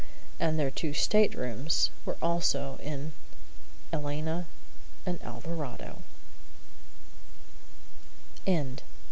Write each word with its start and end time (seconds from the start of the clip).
And 0.39 0.57
their 0.57 0.71
two 0.71 0.93
staterooms 0.95 1.91
were 2.05 2.17
also 2.23 2.79
in 2.81 3.13
"Elena" 3.93 4.47
and 5.05 5.21
"Alvarado." 5.21 6.01